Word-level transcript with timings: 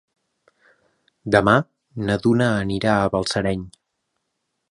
Demà 1.35 1.53
na 2.07 2.17
Duna 2.25 2.49
anirà 2.63 2.97
a 3.03 3.13
Balsareny. 3.17 3.65